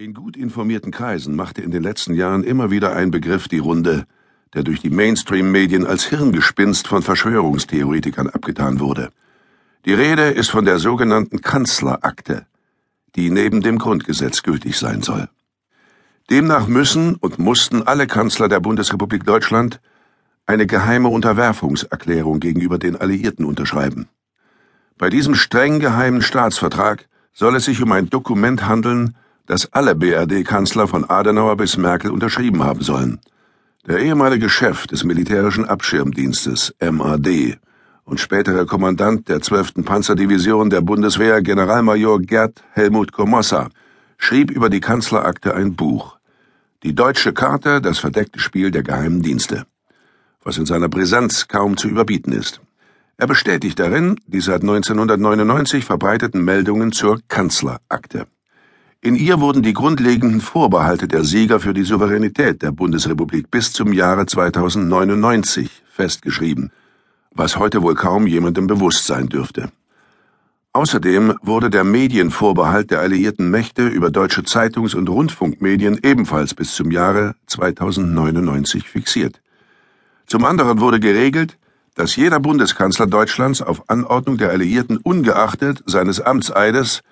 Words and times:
In 0.00 0.14
gut 0.14 0.36
informierten 0.36 0.92
Kreisen 0.92 1.34
machte 1.34 1.60
in 1.60 1.72
den 1.72 1.82
letzten 1.82 2.14
Jahren 2.14 2.44
immer 2.44 2.70
wieder 2.70 2.94
ein 2.94 3.10
Begriff 3.10 3.48
die 3.48 3.58
Runde, 3.58 4.06
der 4.54 4.62
durch 4.62 4.80
die 4.80 4.90
Mainstream-Medien 4.90 5.84
als 5.84 6.04
Hirngespinst 6.04 6.86
von 6.86 7.02
Verschwörungstheoretikern 7.02 8.28
abgetan 8.28 8.78
wurde. 8.78 9.10
Die 9.86 9.94
Rede 9.94 10.30
ist 10.30 10.50
von 10.50 10.64
der 10.64 10.78
sogenannten 10.78 11.40
Kanzlerakte, 11.40 12.46
die 13.16 13.28
neben 13.30 13.60
dem 13.60 13.76
Grundgesetz 13.76 14.44
gültig 14.44 14.78
sein 14.78 15.02
soll. 15.02 15.28
Demnach 16.30 16.68
müssen 16.68 17.16
und 17.16 17.40
mussten 17.40 17.82
alle 17.82 18.06
Kanzler 18.06 18.48
der 18.48 18.60
Bundesrepublik 18.60 19.24
Deutschland 19.24 19.80
eine 20.46 20.68
geheime 20.68 21.08
Unterwerfungserklärung 21.08 22.38
gegenüber 22.38 22.78
den 22.78 22.94
Alliierten 22.94 23.44
unterschreiben. 23.44 24.06
Bei 24.96 25.10
diesem 25.10 25.34
streng 25.34 25.80
geheimen 25.80 26.22
Staatsvertrag 26.22 27.08
soll 27.32 27.56
es 27.56 27.64
sich 27.64 27.82
um 27.82 27.90
ein 27.90 28.08
Dokument 28.08 28.64
handeln, 28.64 29.16
das 29.48 29.72
alle 29.72 29.94
BRD-Kanzler 29.94 30.86
von 30.86 31.08
Adenauer 31.08 31.56
bis 31.56 31.76
Merkel 31.78 32.10
unterschrieben 32.10 32.62
haben 32.62 32.82
sollen. 32.82 33.18
Der 33.86 33.98
ehemalige 33.98 34.50
Chef 34.50 34.86
des 34.86 35.04
militärischen 35.04 35.64
Abschirmdienstes 35.64 36.74
MAD 36.80 37.58
und 38.04 38.20
spätere 38.20 38.66
Kommandant 38.66 39.28
der 39.28 39.40
12. 39.40 39.84
Panzerdivision 39.84 40.68
der 40.68 40.82
Bundeswehr 40.82 41.40
Generalmajor 41.40 42.20
Gerd 42.20 42.62
Helmut 42.72 43.12
Komossa 43.12 43.70
schrieb 44.18 44.50
über 44.50 44.68
die 44.68 44.80
Kanzlerakte 44.80 45.54
ein 45.54 45.74
Buch. 45.74 46.18
Die 46.82 46.94
deutsche 46.94 47.32
Karte, 47.32 47.80
das 47.80 47.98
verdeckte 47.98 48.40
Spiel 48.40 48.70
der 48.70 48.82
geheimen 48.82 49.22
Dienste, 49.22 49.64
was 50.44 50.58
in 50.58 50.66
seiner 50.66 50.90
Brisanz 50.90 51.48
kaum 51.48 51.78
zu 51.78 51.88
überbieten 51.88 52.32
ist. 52.32 52.60
Er 53.16 53.26
bestätigt 53.26 53.78
darin 53.78 54.20
die 54.26 54.42
seit 54.42 54.60
1999 54.60 55.86
verbreiteten 55.86 56.44
Meldungen 56.44 56.92
zur 56.92 57.20
Kanzlerakte. 57.28 58.26
In 59.00 59.14
ihr 59.14 59.38
wurden 59.38 59.62
die 59.62 59.74
grundlegenden 59.74 60.40
Vorbehalte 60.40 61.06
der 61.06 61.22
Sieger 61.22 61.60
für 61.60 61.72
die 61.72 61.84
Souveränität 61.84 62.62
der 62.62 62.72
Bundesrepublik 62.72 63.48
bis 63.48 63.72
zum 63.72 63.92
Jahre 63.92 64.26
2099 64.26 65.70
festgeschrieben, 65.88 66.72
was 67.30 67.58
heute 67.58 67.82
wohl 67.82 67.94
kaum 67.94 68.26
jemandem 68.26 68.66
bewusst 68.66 69.06
sein 69.06 69.28
dürfte. 69.28 69.70
Außerdem 70.72 71.34
wurde 71.42 71.70
der 71.70 71.84
Medienvorbehalt 71.84 72.90
der 72.90 72.98
alliierten 72.98 73.48
Mächte 73.52 73.86
über 73.86 74.10
deutsche 74.10 74.42
Zeitungs- 74.42 74.96
und 74.96 75.08
Rundfunkmedien 75.08 76.00
ebenfalls 76.02 76.54
bis 76.54 76.74
zum 76.74 76.90
Jahre 76.90 77.36
2099 77.46 78.88
fixiert. 78.88 79.40
Zum 80.26 80.44
anderen 80.44 80.80
wurde 80.80 80.98
geregelt, 80.98 81.56
dass 81.94 82.16
jeder 82.16 82.40
Bundeskanzler 82.40 83.06
Deutschlands 83.06 83.62
auf 83.62 83.88
Anordnung 83.88 84.38
der 84.38 84.50
Alliierten 84.50 84.96
ungeachtet 84.96 85.84
seines 85.86 86.20
Amtseides 86.20 87.02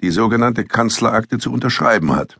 die 0.00 0.10
sogenannte 0.10 0.64
Kanzlerakte 0.64 1.38
zu 1.38 1.52
unterschreiben 1.52 2.14
hat. 2.14 2.38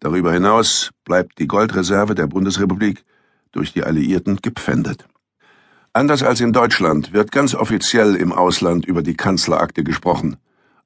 Darüber 0.00 0.32
hinaus 0.32 0.90
bleibt 1.04 1.38
die 1.38 1.46
Goldreserve 1.46 2.14
der 2.14 2.26
Bundesrepublik 2.26 3.04
durch 3.52 3.72
die 3.72 3.84
Alliierten 3.84 4.36
gepfändet. 4.42 5.06
Anders 5.92 6.22
als 6.22 6.40
in 6.40 6.52
Deutschland 6.52 7.12
wird 7.12 7.32
ganz 7.32 7.54
offiziell 7.54 8.16
im 8.16 8.32
Ausland 8.32 8.86
über 8.86 9.02
die 9.02 9.14
Kanzlerakte 9.14 9.84
gesprochen, 9.84 10.36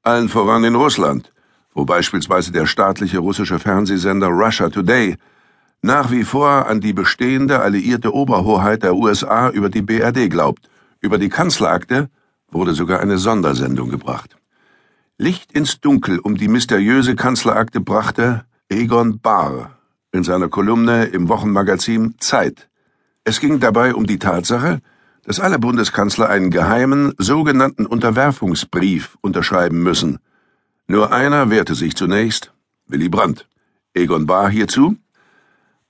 allen 0.03 0.29
voran 0.29 0.65
in 0.65 0.75
Russland, 0.75 1.33
wo 1.73 1.85
beispielsweise 1.85 2.53
der 2.53 2.67
staatliche 2.67 3.19
russische 3.19 3.59
Fernsehsender 3.59 4.29
Russia 4.29 4.69
Today 4.69 5.17
nach 5.83 6.11
wie 6.11 6.25
vor 6.25 6.67
an 6.67 6.81
die 6.81 6.93
bestehende 6.93 7.61
alliierte 7.61 8.13
Oberhoheit 8.13 8.83
der 8.83 8.97
USA 8.97 9.51
über 9.51 9.69
die 9.69 9.83
BRD 9.83 10.29
glaubt. 10.29 10.69
Über 11.01 11.19
die 11.19 11.29
Kanzlerakte 11.29 12.11
wurde 12.51 12.73
sogar 12.73 13.01
eine 13.01 13.19
Sondersendung 13.19 13.91
gebracht. 13.91 14.36
Licht 15.19 15.53
ins 15.53 15.81
Dunkel 15.81 16.19
um 16.19 16.37
die 16.37 16.47
mysteriöse 16.47 17.17
Kanzlerakte 17.17 17.81
brachte 17.81 18.45
Egon 18.69 19.19
Bahr 19.21 19.79
in 20.13 20.25
seiner 20.25 20.49
Kolumne 20.49 21.07
im 21.07 21.31
Wochenmagazin 21.31 22.17
Zeit. 22.19 22.69
Es 23.25 23.41
ging 23.41 23.59
dabei 23.59 23.95
um 23.95 24.07
die 24.07 24.19
Tatsache, 24.19 24.83
dass 25.25 25.41
alle 25.41 25.59
Bundeskanzler 25.59 26.29
einen 26.29 26.51
geheimen, 26.51 27.15
sogenannten 27.17 27.87
Unterwerfungsbrief 27.87 29.17
unterschreiben 29.23 29.83
müssen. 29.83 30.19
Nur 30.87 31.15
einer 31.15 31.49
wehrte 31.49 31.75
sich 31.75 31.97
zunächst, 31.97 32.53
Willy 32.87 33.09
Brandt. 33.09 33.49
Egon 33.95 34.27
Bahr 34.27 34.51
hierzu. 34.51 34.97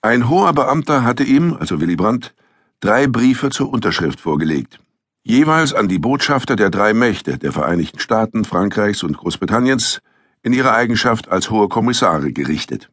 Ein 0.03 0.29
hoher 0.29 0.53
Beamter 0.53 1.03
hatte 1.03 1.25
ihm, 1.25 1.57
also 1.59 1.81
Willy 1.81 1.97
Brandt, 1.97 2.33
drei 2.79 3.09
Briefe 3.09 3.51
zur 3.51 3.73
Unterschrift 3.73 4.21
vorgelegt 4.21 4.79
jeweils 5.27 5.75
an 5.75 5.89
die 5.89 5.99
Botschafter 5.99 6.55
der 6.55 6.71
drei 6.71 6.95
Mächte 6.95 7.37
der 7.37 7.51
Vereinigten 7.51 7.99
Staaten, 7.99 8.45
Frankreichs 8.45 9.03
und 9.03 9.17
Großbritanniens 9.17 10.01
in 10.45 10.53
ihrer 10.53 10.75
Eigenschaft 10.75 11.29
als 11.29 11.51
hohe 11.51 11.69
Kommissare 11.69 12.33
gerichtet. 12.33 12.91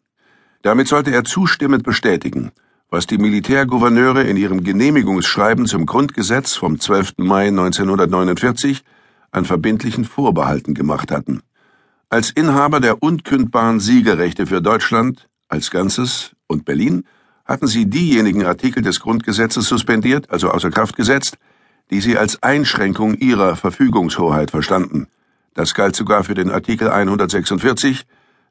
Damit 0.63 0.88
sollte 0.88 1.11
er 1.11 1.25
zustimmend 1.25 1.83
bestätigen, 1.83 2.51
was 2.89 3.05
die 3.05 3.19
Militärgouverneure 3.19 4.23
in 4.23 4.35
ihrem 4.35 4.63
Genehmigungsschreiben 4.63 5.67
zum 5.67 5.85
Grundgesetz 5.85 6.55
vom 6.55 6.79
12. 6.79 7.13
Mai 7.17 7.49
1949 7.49 8.83
an 9.29 9.45
verbindlichen 9.45 10.03
Vorbehalten 10.03 10.73
gemacht 10.73 11.11
hatten. 11.11 11.41
Als 12.09 12.31
Inhaber 12.31 12.79
der 12.79 13.03
unkündbaren 13.03 13.79
Siegerrechte 13.79 14.47
für 14.47 14.61
Deutschland 14.61 15.27
als 15.49 15.69
Ganzes 15.69 16.31
und 16.47 16.66
Berlin 16.66 17.03
hatten 17.45 17.67
sie 17.67 17.88
diejenigen 17.88 18.43
Artikel 18.43 18.81
des 18.81 18.99
Grundgesetzes 19.01 19.67
suspendiert, 19.67 20.31
also 20.31 20.49
außer 20.49 20.72
Kraft 20.72 20.95
gesetzt, 20.95 21.38
die 21.89 22.01
sie 22.01 22.17
als 22.17 22.41
Einschränkung 22.41 23.16
ihrer 23.16 23.55
Verfügungshoheit 23.55 24.51
verstanden. 24.51 25.07
Das 25.53 25.73
galt 25.73 25.95
sogar 25.95 26.23
für 26.23 26.33
den 26.33 26.49
Artikel 26.49 26.89
146, 26.89 28.05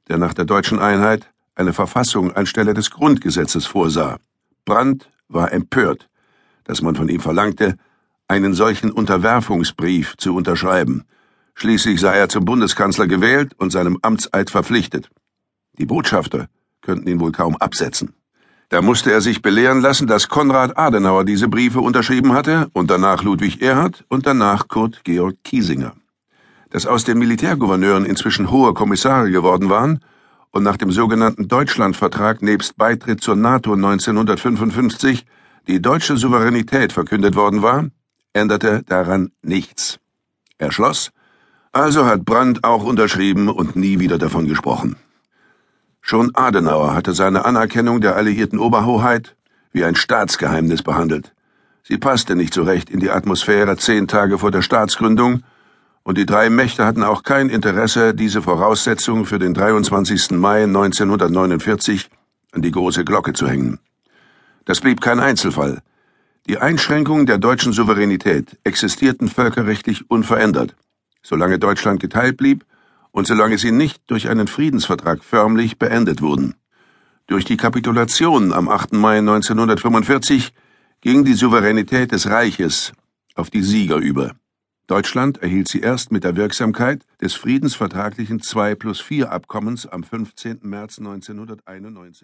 der 0.09 0.19
nach 0.19 0.34
der 0.34 0.44
deutschen 0.44 0.78
Einheit 0.78 1.31
eine 1.54 1.72
Verfassung 1.72 2.32
anstelle 2.32 2.75
des 2.75 2.91
Grundgesetzes 2.91 3.66
vorsah. 3.66 4.19
Brandt 4.65 5.10
war 5.28 5.53
empört, 5.53 6.09
dass 6.65 6.82
man 6.82 6.94
von 6.94 7.09
ihm 7.09 7.21
verlangte, 7.21 7.76
einen 8.28 8.54
solchen 8.54 8.91
Unterwerfungsbrief 8.91 10.16
zu 10.16 10.34
unterschreiben. 10.34 11.04
Schließlich 11.54 12.00
sei 12.00 12.16
er 12.16 12.28
zum 12.28 12.44
Bundeskanzler 12.44 13.06
gewählt 13.06 13.53
und 13.59 13.71
seinem 13.71 13.98
Amtseid 14.03 14.50
verpflichtet. 14.50 15.10
Die 15.78 15.87
Botschafter 15.87 16.48
könnten 16.81 17.09
ihn 17.09 17.21
wohl 17.21 17.32
kaum 17.32 17.56
absetzen. 17.56 18.15
Da 18.72 18.81
musste 18.81 19.12
er 19.12 19.21
sich 19.21 19.43
belehren 19.43 19.83
lassen, 19.83 20.06
dass 20.06 20.31
Konrad 20.31 20.78
Adenauer 20.78 21.27
diese 21.27 21.47
Briefe 21.47 21.81
unterschrieben 21.81 22.33
hatte 22.33 22.71
und 22.72 22.91
danach 22.91 23.22
Ludwig 23.22 23.60
Erhard 23.60 24.03
und 24.09 24.27
danach 24.27 24.66
Kurt 24.66 25.05
Georg 25.05 25.37
Kiesinger. 25.44 25.93
Dass 26.71 26.87
aus 26.87 27.05
den 27.05 27.19
Militärgouverneuren 27.19 28.06
inzwischen 28.06 28.50
hohe 28.50 28.72
Kommissare 28.72 29.31
geworden 29.31 29.69
waren 29.69 30.00
und 30.53 30.62
nach 30.62 30.78
dem 30.78 30.91
sogenannten 30.91 31.49
Deutschlandvertrag 31.49 32.41
nebst 32.41 32.78
Beitritt 32.78 33.21
zur 33.21 33.37
NATO 33.37 33.75
1955 33.75 35.27
die 35.69 35.83
deutsche 35.83 36.16
Souveränität 36.16 36.94
verkündet 36.94 37.37
worden 37.37 37.60
war, 37.60 37.89
änderte 38.33 38.84
daran 38.87 39.33
nichts. 39.43 39.99
Er 40.56 40.72
schloss, 40.72 41.10
also 41.72 42.06
hat 42.06 42.25
Brandt 42.25 42.65
auch 42.65 42.84
unterschrieben 42.84 43.50
und 43.50 43.77
nie 43.77 43.99
wieder 43.99 44.16
davon 44.16 44.47
gesprochen. 44.47 44.97
Schon 46.03 46.35
Adenauer 46.35 46.95
hatte 46.95 47.15
seine 47.15 47.45
Anerkennung 47.45 48.01
der 48.01 48.17
alliierten 48.17 48.59
Oberhoheit 48.59 49.37
wie 49.73 49.85
ein 49.85 49.95
Staatsgeheimnis 49.95 50.83
behandelt. 50.83 51.33
Sie 51.85 51.97
passte 51.97 52.37
nicht 52.37 52.53
so 52.53 52.65
recht 52.65 52.91
in 52.91 53.01
die 53.01 53.11
Atmosphäre 53.11 53.77
zehn 53.77 54.09
Tage 54.09 54.39
vor 54.39 54.51
der 54.51 54.63
Staatsgründung, 54.63 55.43
und 56.05 56.19
die 56.19 56.27
drei 56.27 56.51
Mächte 56.51 56.85
hatten 56.85 57.05
auch 57.05 57.23
kein 57.23 57.49
Interesse, 57.49 58.13
diese 58.13 58.43
Voraussetzung 58.43 59.25
für 59.25 59.39
den 59.39 59.55
23. 59.55 60.33
Mai 60.33 60.65
1949 60.65 62.11
an 62.51 62.61
die 62.61 62.73
große 62.73 63.05
Glocke 63.05 63.33
zu 63.33 63.49
hängen. 63.49 63.79
Das 64.65 64.81
blieb 64.81 65.01
kein 65.01 65.21
Einzelfall. 65.21 65.81
Die 66.49 66.59
Einschränkungen 66.59 67.27
der 67.27 67.39
deutschen 67.39 67.73
Souveränität 67.73 68.59
existierten 68.65 69.29
völkerrechtlich 69.29 70.11
unverändert. 70.11 70.75
Solange 71.23 71.61
Deutschland 71.61 72.01
geteilt 72.01 72.37
blieb, 72.37 72.65
und 73.12 73.27
solange 73.27 73.59
sie 73.59 73.71
nicht 73.71 74.03
durch 74.09 74.28
einen 74.28 74.49
Friedensvertrag 74.49 75.23
förmlich 75.23 75.78
beendet 75.78 76.21
wurden. 76.21 76.55
Durch 77.27 77.45
die 77.45 77.57
Kapitulation 77.57 78.53
am 78.53 78.69
8. 78.69 78.95
Mai 78.95 79.19
1945 79.19 80.53
ging 81.01 81.25
die 81.25 81.34
Souveränität 81.34 82.13
des 82.13 82.28
Reiches 82.28 82.92
auf 83.34 83.51
die 83.51 83.63
Sieger 83.63 83.97
über. 83.97 84.34
Deutschland 84.89 85.39
erhielt 85.39 85.69
sie 85.69 85.81
erst 85.81 86.13
mit 86.13 86.25
der 86.25 86.36
Wirksamkeit 86.36 87.07
des 87.21 87.34
friedensvertraglichen 87.34 88.41
2 88.41 88.75
plus 88.75 89.01
4 89.01 89.31
Abkommens 89.31 89.86
am 89.86 90.03
15. 90.03 90.59
März 90.63 90.98
1991. 90.98 92.21